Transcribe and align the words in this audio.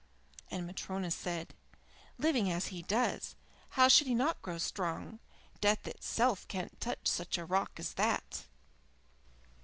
And 0.49 0.65
Matryona 0.65 1.11
said: 1.11 1.53
"Living 2.17 2.51
as 2.51 2.69
he 2.73 2.81
does, 2.81 3.35
how 3.77 3.87
should 3.87 4.07
he 4.07 4.15
not 4.15 4.41
grow 4.41 4.57
strong? 4.57 5.19
Death 5.59 5.85
itself 5.87 6.47
can't 6.47 6.81
touch 6.81 7.07
such 7.07 7.37
a 7.37 7.45
rock 7.45 7.73
as 7.77 7.93
that." 7.93 8.47